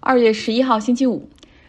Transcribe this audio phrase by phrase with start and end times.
[0.00, 1.28] 二月十一号星期五。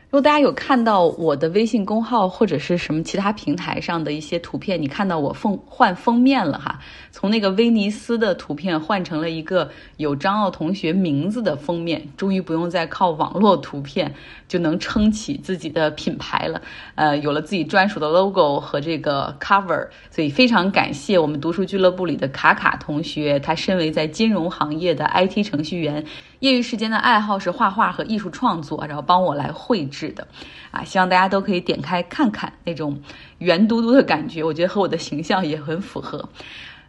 [0.09, 6.79] 如果大家有看到我的微信公号或者是什么其他平台上的一些图片，你看到我封换封面了哈，
[7.11, 14.13] 从那个威尼斯的图片换成了一个有张奥同学名字的封面，终于不用再靠网络图片
[14.47, 16.61] 就能撑起自己的品牌了。
[16.95, 26.05] 呃，有了自己专属的 logo 和这个 cover，所以非常感谢我们读书俱乐部里的卡卡同学，他身为在金融行业的 IT 程序员。
[26.39, 30.27] 业余时间的爱好是画画和艺术创作，然后帮我来绘制的，
[30.71, 32.99] 啊，希望大家都可以点开看看那种
[33.39, 36.29] 圆嘟嘟的感觉，我觉得和我的形象也很符合。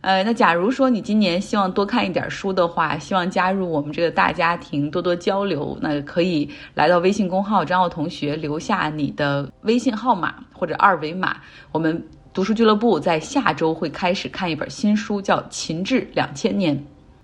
[0.01, 11.39] 呃，那假如说你今年希望多看一点书的话，希望加入我们这个大家庭，多多交流，那可以来到微信公号张奥同学，留下你的微信号码或者二维码。
[11.73, 16.77] 我们读书俱乐部在下周会开始看一本新书，叫《秦志两千年》。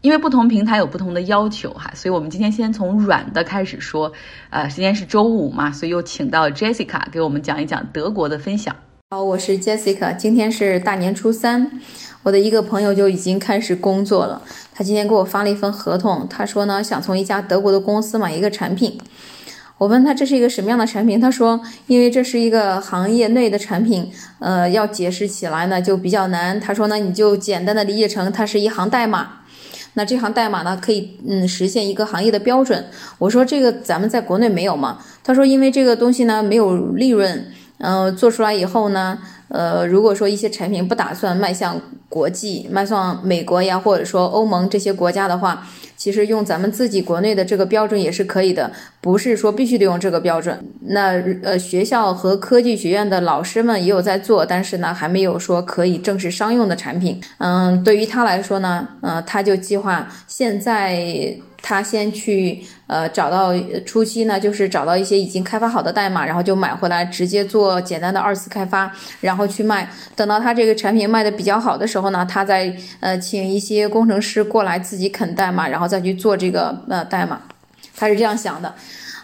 [0.04, 4.12] 因为不同平台有不同的要求哈，所以我们今天先从软的开始说。
[4.50, 8.76] 呃，今天是周五嘛，所以又请到 Jessica 给我们讲一讲德国的分享。
[9.12, 11.80] 好，我是 Jessica，今天是大年初三，
[12.22, 14.42] 我的一个朋友就已经开始工作了。
[14.74, 18.98] 他今天给我发了一份合同，他说呢想从一家德国的公司买一个产品。
[19.78, 26.60] 我问他这是一个什么样的产品，他说因为这是一个行业内的产品，呃，要解释起来呢就比较难。
[26.60, 29.40] 他说呢你就简单的理解成它是一行代码。
[29.94, 32.84] 那这行代码呢，可以嗯实现一个行业的标准。
[33.18, 34.98] 我说这个咱们在国内没有吗？
[35.22, 37.46] 他说因为这个东西呢没有利润，
[37.78, 39.18] 嗯，做出来以后呢。
[39.48, 41.80] 呃，如果说一些产品不打算卖向
[42.14, 48.70] 国际，卖向美国呀，或者说欧盟这些国家的话，其实用咱们自己国内的这个标准也是可以的，
[49.00, 50.56] 不是说必须得用这个标准。
[50.82, 57.20] 那呃，学校和科技学院的老师们也有在做，但是呢，还没有说可以正式商用的产品。
[57.38, 61.34] 嗯，对于他来说呢，嗯，他就计划现在。
[61.66, 63.54] 他先去呃找到
[63.86, 69.88] 初期呢，就是找到一些已经开发好的代码，然后就买回来直接做简单的二次开发，然后去卖。
[70.14, 77.40] 等到他这个产品卖的比较好的时候呢，他再呃请一些工程师过来自己啃代码，然后再去做这个呃代码。
[77.96, 78.74] 他是这样想的。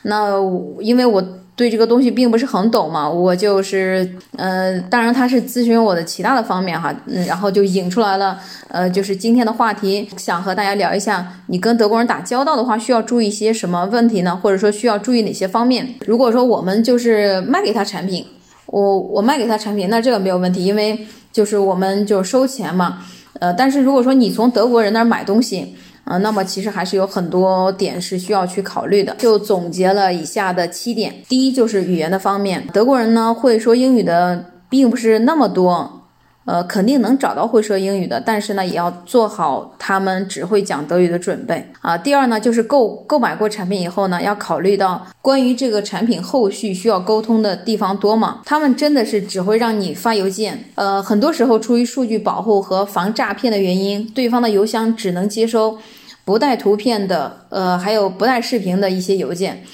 [0.02, 0.38] 那
[0.80, 1.24] 因为我。
[1.56, 14.34] 对这个东西并不是很懂嘛，我就是，呃，当然他是咨询我的其他的方面哈，嗯，然后就引出来了，呃，就是今天的话题，想和大家聊一下，你跟德国人打交道的话，需要注意一些什么问题呢？
[14.42, 15.86] 或者说需要注意哪些方面？
[16.06, 18.24] 如果说我们就是卖给他产品，
[18.64, 20.98] 我我卖给他产品，那这个没有问题，因为
[21.30, 23.00] 就是我们就收钱嘛，
[23.38, 25.76] 呃，但是如果说你从德国人那儿买东西。
[26.10, 31.14] 啊，那么其实还是有很多点是需要去考虑的，就总结了以下的七点。
[31.28, 35.98] 第一就是语言的方面，德国人呢会说英语的并不是那么多。
[36.46, 41.96] 呃，肯定能找到会说英语的，但是呢，也要做好他们只会讲德语的准备啊。
[41.96, 48.40] 第二呢，就是购购买过产品以后呢，要考虑到关于这个产品后续需要沟通的地方多吗？
[48.44, 55.78] 他们真的是只会让你发邮件，呃，很多时候出于数据保护和防诈骗的原因，对方的邮箱只能接收
[56.24, 59.64] 不带图片的，呃，还有不带视频的一些邮件，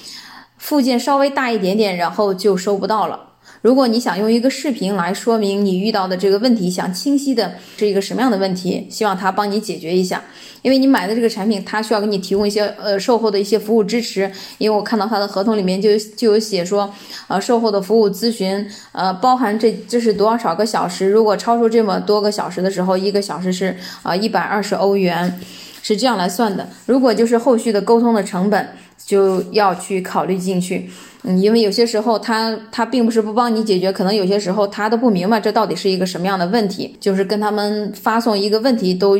[0.57, 3.25] 附件稍微大一点点，然后就收不到了。
[3.61, 10.23] 如果你想用一个视频来说明你遇到的这个问题，想清晰的是一个什么样的问题，希望他帮你解决一下。
[10.61, 14.31] 因为你买的这个产品，他需要给你提供一些呃售后的一些服务支持。
[14.57, 16.91] 因为我看到他的合同里面就就有写说，
[17.27, 25.39] 呃售后的服务咨询，呃包含这这是多少个小时，如果超出这么多个小时的时候，一个小时是啊一百二十欧元，
[25.87, 26.67] 是这样来算的。
[26.85, 28.67] 如果就是后续的沟通的成本，
[28.97, 30.89] 就要去考虑进去。
[31.23, 39.17] 嗯，因为有些时候他他并不是不帮你解决，可能有些时候他都不明白这到底是一个什么样的问题，就是跟他们发送一个问题都，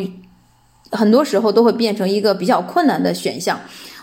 [0.91, 3.57] 很多时候都会变成一个比较困难的选项。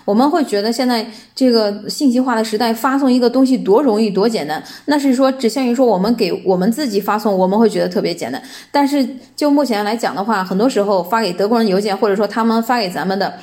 [0.05, 8.43] 我们会觉得现在这个信息化的时代，发送一个东西多容易多简单，那是说只限于说我们给我们自己发送，我们会觉得特别简单。
[8.71, 13.35] 但是就目前来讲的话，很多时候发给德国人邮件，或者说他们发给咱们的，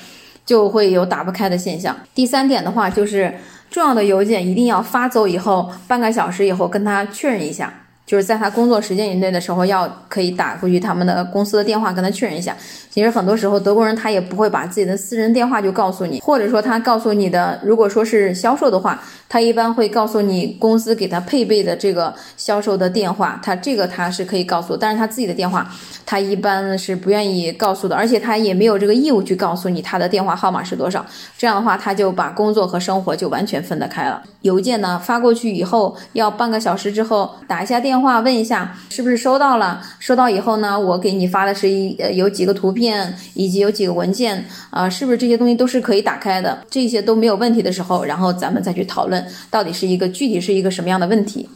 [0.45, 1.95] 就会有打不开的现象。
[2.13, 3.33] 第三点的话就是。
[3.71, 7.73] 重要的邮件一定要发走以后半个小时以后跟他确认一下。
[8.11, 12.53] 就是在他工作时间以内的时候，要可以打过去他们的公司的电话跟他确认一下。
[12.89, 25.65] 其实很多时候德国人他也不会把自己的私人电话就告诉你，或者说他告诉你的，如果说是销售的话，他一般会告诉你公司给他配备的这个销售的电话，他这个他是可以告诉，但是他自己的电话
[26.05, 31.05] 他一般是不愿意告诉的，而且他也没有这个义务去告诉你他的电话号码是多少。
[31.37, 34.21] 这样的话，他就把工作和生活就完全分得开了。
[34.41, 38.00] 邮件呢发过去以后，要半个小时之后打一下电。
[38.01, 39.81] 话问一下是不是收到了。
[39.99, 46.65] 收到以后呢，我给你发的是一呃有几个图片以及有几个文件啊，是不是这些东西都是可以打开的？
[46.69, 51.47] 这些都没有问题的时候，然后咱们再去讨论到底是一个具体是一个什么样的问题。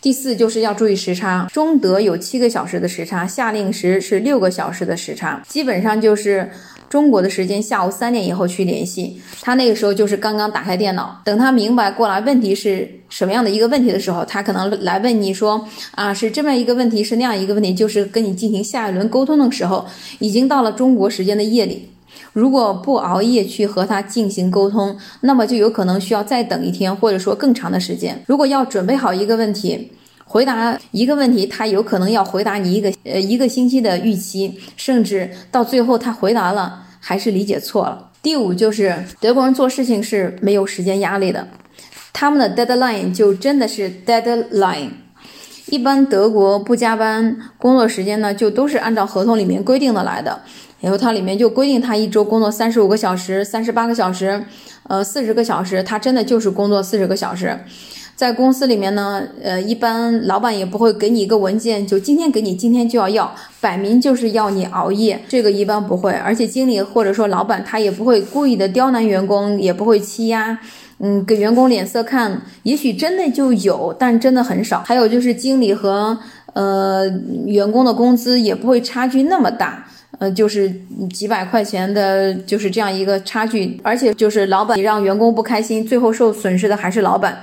[0.00, 6.48] 第四就是要注意时差，中德有七个小时的时差，夏令时是六个小时的时差，基本上就是
[6.88, 19.86] 中国的时间下午三点以后去联系他，那个时候就是刚刚打开电脑，等他明白过来问题是什么样的一个问题的时候，他可能来问你说啊是这么一个问题，是那样一个问题，就是跟你进行下一轮沟通的时候，
[20.18, 21.90] 已经到了中国时间的夜里。
[22.32, 28.22] 如果不熬夜去和他进行沟通，那么就有可能需要再等一天，或者说更长的时间。
[28.26, 29.90] 如果要准备好一个问题，
[30.28, 38.10] 回答一个问题，他有可能要回答你一个呃一个星期的预期，甚至到最后他回答了还是理解错了。
[38.22, 41.48] 第五就是德国人做事情是没有时间压力的，
[42.12, 44.90] 他们的 deadline 就真的是 deadline。
[45.70, 50.42] 一般德国不加班，工作时间呢就都是按照合同里面规定的来的。
[50.80, 54.44] 然后它里面就规定他一周工作三十五个小时、三十八个小时，
[54.84, 57.58] 呃，四十个小时，他真的就是工作四十个小时。
[58.18, 66.10] 在公司里面呢，呃，一般老板也不会给你一个文件，就今天给你，今天就要要，摆明就是要你熬夜，这个一般不会。
[66.10, 70.58] 而且经理或者说老板他也不会故意的刁难员工，也不会欺压，
[70.98, 72.42] 嗯，给员工脸色看。
[72.64, 74.82] 也许真的就有，但真的很少。
[74.84, 76.18] 还有就是经理和
[76.54, 77.06] 呃
[77.46, 79.86] 员工的工资也不会差距那么大。
[80.18, 80.68] 呃，就是
[81.14, 87.38] 几百块钱的，就是这样一个差距，而且就是老板让员工不开心，最后受损失的还是老板。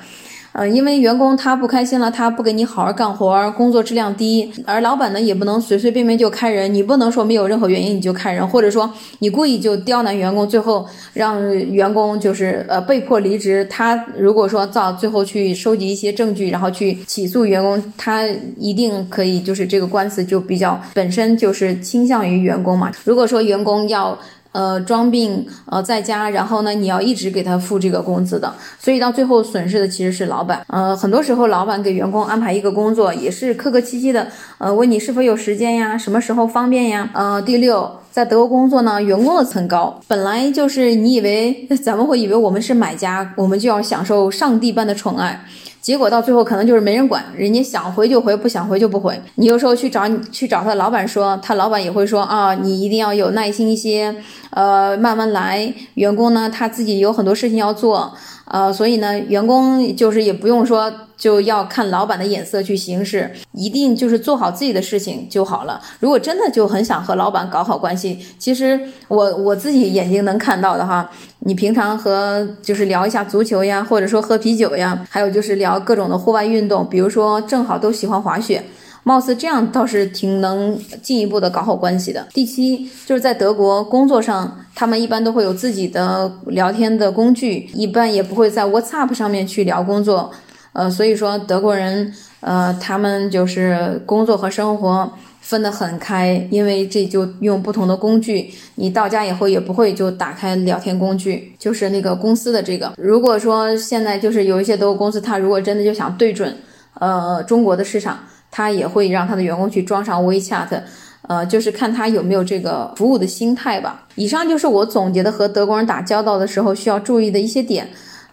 [0.57, 13.67] 呃，因为员工他不开心了，他不给你好好干活，工作质量低，而老板呢也不能随随便便就开人，你不能说没有任何原因你就开人，或者说你故意就刁难员工，最后让员工就是呃被迫离职。
[13.69, 18.23] 他如果说到最后去收集一些证据，然后去起诉员工，他
[18.57, 22.89] 一定可以就是这个官司就比较本身就是倾向于员工嘛。
[23.03, 24.17] 如果说员工要。
[24.55, 30.65] 呃，装病呃在家，然后呢，你要一直给他付这个工资的，所以到最后损失的其实是老板。
[30.69, 34.25] 呃，很多时候老板给员工安排一个工作，也是客客气气的，
[34.57, 37.09] 呃，问你是否有时间呀，什么时候方便呀？
[37.13, 45.43] 呃，第六，在德国工作呢，员工的层高本来就是你以为 咱们会以为我们是买家，我们就要享受上帝般的宠爱。
[45.85, 49.21] 结果到最后可能就是没人管，人家想回就回，不想回就不回。
[49.35, 54.15] 你有时候去找你去找他老板说，他老板也会说啊，你一定要有耐心一些，
[54.49, 55.71] 呃，慢慢来。
[55.93, 58.11] 员工呢，他自己有很多事情要做。
[58.45, 65.81] 呃，所以呢，员工就是也不用说就要看老板的眼色去行事，一定就是做好自己的事情就好了。
[65.99, 71.09] 如果真的就很想和老板搞好关系，其实我我自己眼睛能看到的哈，
[71.39, 78.63] 你平常和就是聊一下足球呀，或者说喝啤酒呀，还有就是聊各种的户外运动，比如说正好都喜欢滑雪。
[79.07, 82.25] 貌似这样倒是挺能进一步的搞好关系的。
[82.33, 90.31] 第七，就是在德国工作上，他们一般都会有自己的聊天的工具，一般也不会在 WhatsApp 上面去聊工作。
[90.75, 95.11] 呃，所以说德国人，呃，他们就是工作和生活
[95.41, 98.53] 分得很开，因为这就用不同的工具。
[98.75, 102.93] 你到家以后也不会就打开聊天工具，就是那个公司的这个。
[102.97, 106.55] 如果说现在就是有一些德国公司，他如果真的就想对准
[106.99, 108.19] 呃中国的市场。
[108.51, 110.79] 他也会让他的员工去装上 WeChat，
[111.27, 114.05] 呃，就是看他有没有这个服务的心态吧。
[114.15, 117.85] 以上就是我总结的和德国人打交道的时候需要注意的一些点。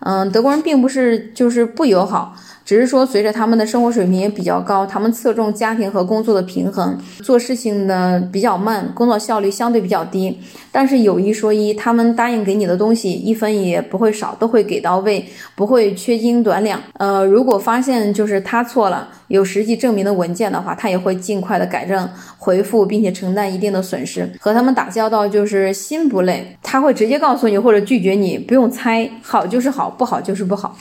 [0.05, 2.37] 嗯，德国人并不是就是不友好。
[2.73, 10.41] 只是说，随着他们的生活水平也比较高，他们侧重家庭和工作的平衡，做事情呢比较慢，工作效率相对比较低。
[10.71, 15.23] 但是有一说一，他们答应给你的东西一分也不会少，都会给到位，
[15.55, 16.81] 不会缺斤短两。
[16.95, 24.27] 呃，如果发现就是他错了，有实际证明的文件的话，他也会尽快的改正回复，并且承担一定的损失。
[24.41, 30.75] 和他们打交道就是心不累，他会直接告诉你或者拒绝你，不用猜，好就是好，不好就是不好。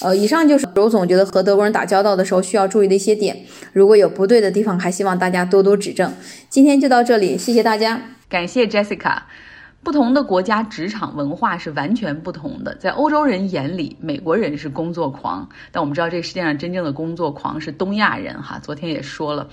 [0.00, 3.36] 呃，以上就是我总觉得和德国人打交道的时候需要注意的一些点。
[3.72, 6.12] 如果有不对的地方，还希望大家多多指正。
[6.50, 9.18] 今天就到这里，谢谢大家，感谢 Jessica。
[9.84, 12.74] 不同的国家职场文化是完全不同的。
[12.76, 18.58] 在欧洲人眼里，美国人是工作狂，但我们知道这个世界上真正的工作狂是东亚人哈。
[18.60, 19.46] 昨天也说了。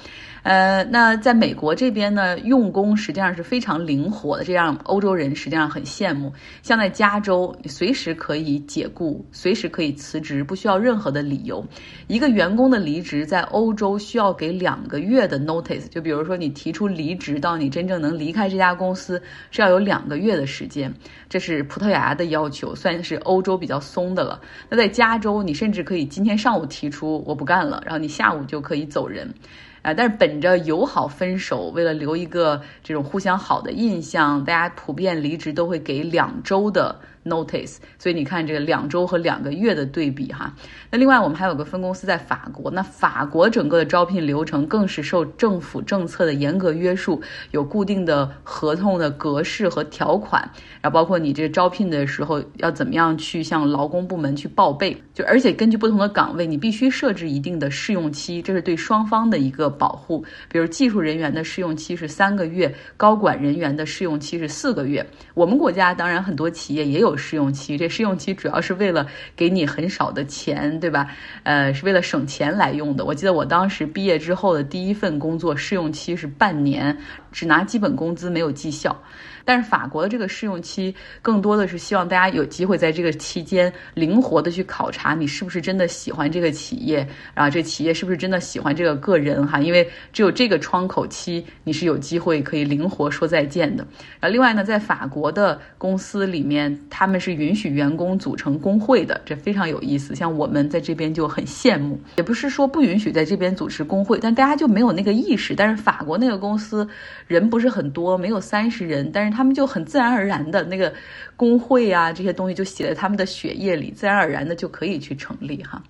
[0.44, 6.34] 呃，那在美国这边呢，用工实际上是非常灵活的，这让欧洲人实际上很羡慕。
[6.64, 11.64] 像在加州，随时可以解雇，随时可以辞职，不需要任何的理由。
[12.08, 19.22] 一个员工的离职，在欧洲需要给两个月的 notice，就比如说你提出离职到你真正能离开这家公司，
[19.52, 20.32] 是要有两个月。
[20.32, 20.94] 的时间，
[21.28, 24.40] 这是葡萄牙的要求，算是欧洲比较松的了。
[24.70, 29.34] 那在加州，你甚至可以今天上午提出我不干了，然后你下午就可以走人。
[29.82, 36.96] 啊，但是本着友好分手，为了留一个这种互相好的印象，大家普遍离职都会给两周的。
[37.24, 40.52] Notice，所以你看这个两周和两个月的对比哈。
[40.90, 50.42] 那另外我们还有个分公司在法国，那法国整个的招聘流程更是受政府政策的严格约束，有固定的合同的格式和条款，
[50.82, 60.26] 然后包括你这招聘的时候要怎么样去向劳工部门去报备，就而且根据不同的岗位，你必须设置一定的试用期，这是对双方的一个保护。
[60.50, 65.06] 比如技术人员的试用期是三个月，高管人员的试用期是四个月。
[65.36, 67.11] 我们国家当然很多企业也有。
[67.16, 71.08] 试用期，这试用期主要是为了给你很少的钱，对吧？
[71.44, 73.06] 呃，是为了省钱来用的。
[73.06, 76.98] 我记得我当时毕业之后的第一份工作试用期是半年，
[77.32, 78.96] 只拿基本工资，没有绩效。
[79.44, 86.98] 但是法国的这个试用期更多的是希望大家有机会在这个期间灵活的去考察你是不是真的喜欢这个企业，
[87.34, 93.84] 然后这企业是不是真的喜欢这个个人哈，因为只有这个窗口期你是有机会可以灵活说再见的。
[94.20, 100.14] 然后另外呢，在法国的公司里面，他们是允许员工组成工会的，这非常有意思。
[100.14, 105.56] 像我们在这边就很羡慕，也不是说不允许在这边组织工会，但大家就没有那个意识。
[105.56, 106.88] 但是法国那个公司
[107.32, 109.32] 人不是很多，没有三十人，但是。
[109.32, 110.94] 他们就很自然而然的那个
[111.38, 115.82] 工会啊，这些东西就写在他们的血液里，自然而然的就可以去成立哈。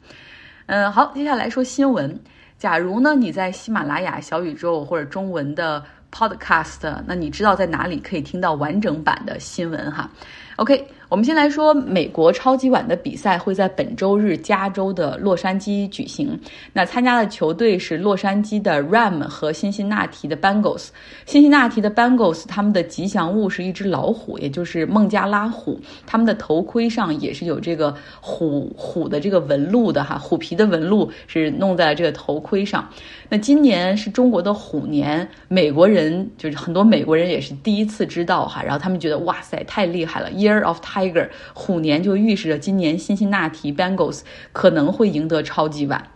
[0.68, 2.20] 嗯，好，接下来说新闻。
[2.60, 10.10] 假如呢你在喜马拉雅、小宇宙或者中文的 Podcast，那你知道在哪里可以听到完整版的新闻哈
[10.58, 10.86] ？OK。
[11.12, 16.40] 我们先来说美国超级碗的比赛会在本周日加州的洛杉矶举行。
[16.72, 20.88] 那参加的球队是洛杉矶的 Ram 和辛辛那提的 Bengals。
[21.26, 25.78] 辛辛那提的 Bengals 他们的吉祥物是一只老虎，也就是孟加拉虎。
[26.06, 32.88] 他们的头盔上也是有这个虎虎的这个纹路的哈，虎皮的纹路是弄在了这个头盔上。
[33.28, 40.92] 那今年是中国的虎年，美国人人就是很多美国人也是第一次知道哈，然后他们觉得哇塞太厉害了，Year of Time。
[41.02, 46.10] Tiger 虎年就预示着今年辛辛那提 Bengals 可能会赢得超级碗。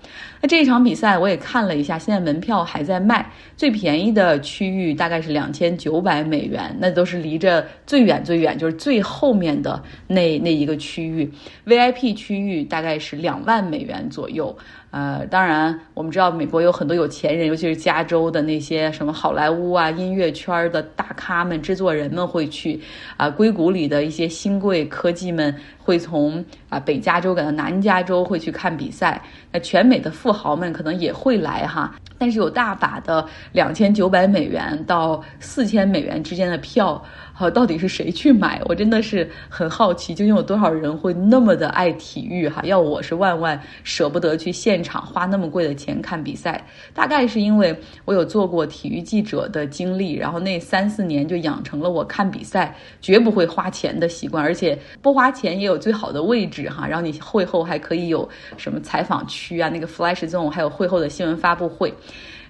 [0.48, 11.32] 这一场比赛我也看了一下，现在门票还在卖，最便宜的区域大概是两千九百美元，那都是离着最远最远，就是最后面的那那一个区域。
[11.66, 14.56] VIP 区域大概是两万美元左右。
[14.92, 22.80] 呃，当然，我们知道美国有很多有钱人，尤其是加州的那些什么好莱坞啊、音乐圈的大咖们、制作人们会去
[23.18, 29.22] 啊，硅谷里的一些新贵科技们会从啊北加州赶到南加州会去看比赛。
[29.52, 37.04] 那全美的富豪们可能也会来哈，但是有大把的两千九百美元到四千美元之间的票。
[37.38, 38.62] 好，到底是谁去买？
[38.64, 42.48] 我真的是很好奇，究竟有多少人会那么的爱体育？
[42.48, 46.66] 哈，要我是万万舍不得去现场花那么贵的钱看比赛。
[46.94, 56.88] 大概是因为我有做过体育记者的经历，然后那三四年就养成了我看比赛绝不会花钱的习惯，而且不花钱也有最好的位置哈。
[56.88, 58.26] 然后你会后还可以有
[58.56, 61.94] 什么采访区啊，那个 Flash Zone，还有会后的新闻发布会。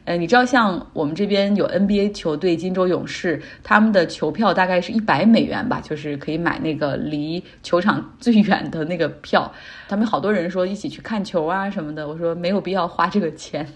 [0.05, 9.51] 呃，你知道像我们这边有 NBA 球队金州勇士，他们的球票大概是一百美元吧，就是可以买那个离球场最 远的那个票。
[9.87, 13.67] 他们好多人说一起去看球啊什么的，我说没有必要花这个钱。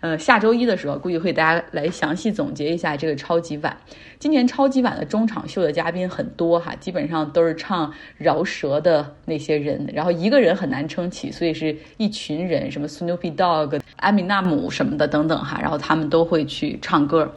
[0.00, 3.76] 呃，下周一的时候估计会大家来详细总结一下这个超级碗。
[4.18, 17.30] 今年超级碗的中场秀的嘉宾很多哈，基本上都是唱饶舌的那些人，然后一个人很难撑起，所以是一群人，什么 Snoopy Dog、艾米纳姆什么的等等哈，然后他们都会去唱歌。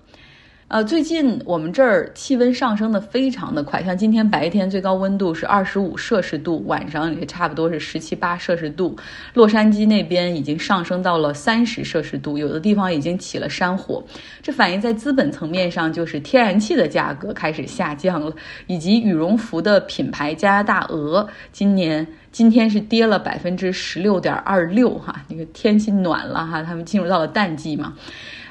[0.67, 8.95] 呃，最近我们这儿气温上升的非常的快，像今天白天最高温度是二十五摄氏度，晚上也差不多是十七八摄氏度。
[9.33, 14.01] 洛杉矶那边已经上升到了三十摄氏度，有的地方已经起了山火。
[14.41, 18.33] 这反映在资本层面上，就是天然气的价格开始下降了，
[18.67, 27.93] 以及羽绒服的品牌加拿大鹅今年今天是跌了百分之十六点二六哈，那个天气暖了哈，他们进入到了淡季嘛。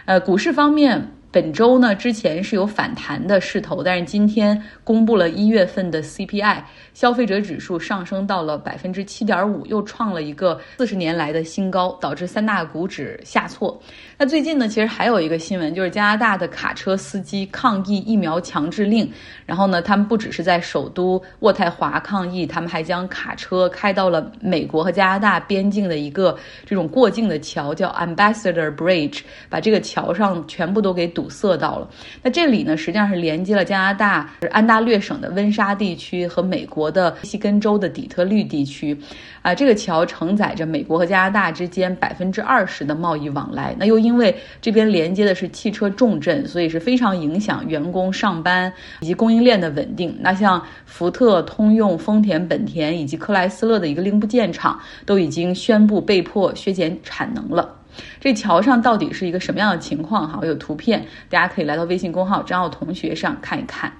[0.05, 1.13] 呃，股市方面。
[1.33, 6.61] 本周呢，之前是有反弹的势头，但是今天公布了一月份的 CPI，
[6.93, 13.81] 消费者指数上升到了百分之七点五，又创了一个四十年来的新高，导致三大股指下挫。
[14.19, 19.09] 那最近呢，其实还有一个新闻，就是加拿大的卡车司机抗议疫苗强制令，
[19.47, 31.20] 然后呢，他们不只是在首都渥太华抗议，他们还将卡车开到了美国和加拿大边境的一个这种过境的桥，叫 Ambassador Bridge，把这个桥上全部都给堵。
[31.21, 31.89] 堵塞到了。
[32.23, 38.97] 那这里呢，实际上是连接了加拿大安大略省的温莎地区和美国的密西根州的底特律地区。
[39.43, 43.75] 啊，这个桥承载着美国和加拿大之间百分之二十的贸易往来。
[43.79, 50.15] 那又因为这边连接的是汽车重镇，所以是非常影响员工上班以及供应链的稳定。
[50.21, 57.80] 那像福特、通用、丰田、本田以及克莱斯勒的一个零部件厂都已经宣布被迫削减产能了。
[58.21, 60.29] 这桥上到底是一个什么样的情况？
[60.29, 63.93] 哈，我有图片，大家可以来到微信公号张奥同学上看一看。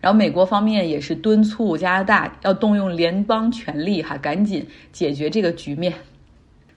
[0.00, 5.92] 然后美国方面也是敦促加拿大要动用联邦权力，哈，赶紧解决这个局面。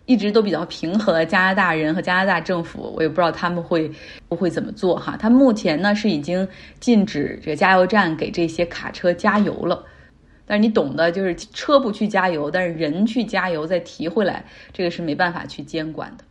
[0.06, 3.91] 一直都比较平和的加拿大人和加拿大政府，我也不知道他们会
[4.29, 5.17] 不会怎么做哈。
[5.20, 6.48] 他目前呢是已经
[6.79, 9.84] 禁止这个加油站给这些卡车加油了，
[10.46, 16.24] 但是你懂的，就是车不去加油，但是人去加油再提回来，这个是没办法去监管的。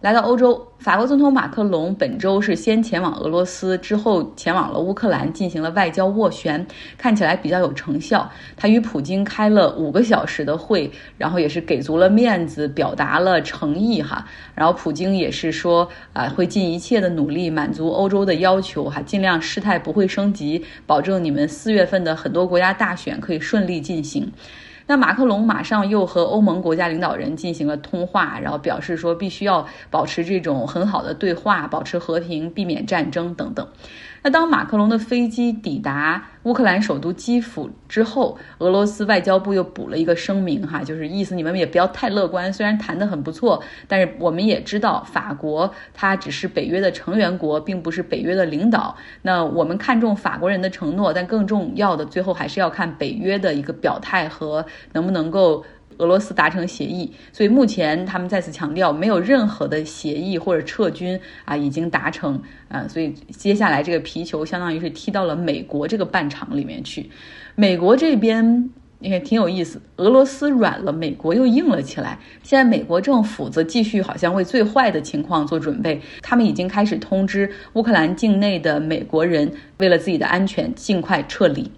[0.00, 6.66] 来到欧洲，法国总统马克龙本周是先前往俄罗斯，之后前往了乌克兰，进行了外交斡旋，
[6.96, 8.26] 看起来比较有成效。
[8.56, 14.26] 他与普京开了五个小时的会，然后也是给足了面子，表达了诚意哈。
[14.54, 24.32] 然后普京也是说啊，会尽一切的努力满足欧洲的要求哈，尽量事态不会升级，保证你们四月份的很多国家大选可以顺利进行。
[24.90, 33.68] 那马克龙马上又和欧盟国家领导人进行了通话，然后表示说必须要保持这种很好的对话，保持和平，避免战争等等。
[34.22, 42.52] 那当马克龙的飞机抵达乌克兰首都基辅之后，俄罗斯外交部又补了一个声明，哈，就是意思你们也不要太乐观。
[42.52, 48.96] 虽然谈得很不错，但是我们也知道法国它只是北约的成员国，并不是北约的领导。
[49.22, 55.64] 那我们看重法国人的承诺，但更重要的最后还是要看北约的一个表态和能不能够。
[56.00, 67.10] 俄罗斯达成协议，所以目前他们再次强调，没有任何的协议或者撤军啊已经达成啊，所以接下来这个皮球相当于是踢到了美国这个半场里面去。
[67.54, 72.18] 美国这边也挺有意思，俄罗斯软了，美国又硬了起来。
[72.42, 81.70] 现在美国政府则继续好像为最坏的情况做准备，他们已经开始通知乌克兰境内的美国人，为了自己的安全尽快撤离。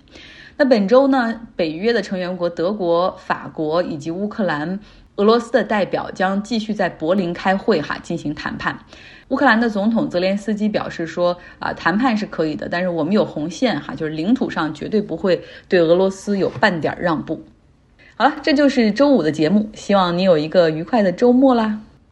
[0.56, 4.78] 那本周呢，北约的成员国德国、法国以及乌克兰、
[5.16, 8.79] 俄罗斯的代表将继续在柏林开会，哈，进行谈判。
[9.29, 17.42] 乌克兰的总统泽连斯基表示说，啊，谈判是可以的，但是我们有红线，哈，就是领土上绝对不会对俄罗斯有半点让步。
[18.16, 21.81] 好了，这就是周五的节目，希望你有一个愉快的周末啦。